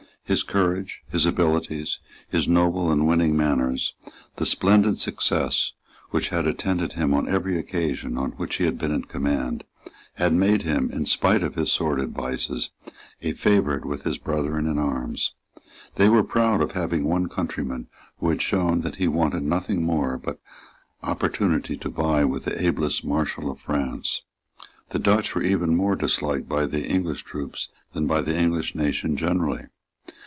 His 0.23 0.43
courage, 0.43 1.01
his 1.11 1.25
abilities, 1.25 1.99
his 2.29 2.47
noble 2.47 2.89
and 2.89 3.05
winning 3.05 3.35
manners, 3.35 3.95
the 4.37 4.45
splendid 4.45 4.95
success 4.97 5.73
which 6.11 6.29
had 6.29 6.47
attended 6.47 6.93
him 6.93 7.13
on 7.13 7.27
every 7.27 7.59
occasion 7.59 8.17
on 8.17 8.31
which 8.33 8.55
he 8.55 8.63
had 8.63 8.77
been 8.77 8.91
in 8.93 9.03
command, 9.03 9.65
had 10.13 10.31
made 10.31 10.61
him, 10.61 10.89
in 10.89 11.05
spite 11.05 11.43
of 11.43 11.55
his 11.55 11.69
sordid 11.69 12.13
vices, 12.13 12.69
a 13.21 13.33
favourite 13.33 13.83
with 13.83 14.03
his 14.03 14.17
brethren 14.17 14.67
in 14.67 14.77
arms. 14.79 15.33
They 15.95 16.07
were 16.07 16.23
proud 16.23 16.61
of 16.61 16.71
having 16.71 17.03
one 17.03 17.27
countryman 17.27 17.87
who 18.21 18.29
had 18.29 18.41
shown 18.41 18.81
that 18.83 18.95
he 18.95 19.09
wanted 19.09 19.43
nothing 19.43 19.85
but 19.85 20.39
opportunity 21.03 21.75
to 21.75 21.89
vie 21.89 22.23
with 22.23 22.45
the 22.45 22.57
ablest 22.65 23.03
Marshal 23.03 23.51
of 23.51 23.59
France. 23.59 24.21
The 24.91 24.99
Dutch 24.99 25.35
were 25.35 25.43
even 25.43 25.75
more 25.75 25.97
disliked 25.97 26.47
by 26.47 26.67
the 26.67 26.87
English 26.87 27.23
troops 27.23 27.67
than 27.91 28.07
by 28.07 28.21
the 28.21 28.37
English 28.37 28.75
nation 28.75 29.17
generally. 29.17 29.65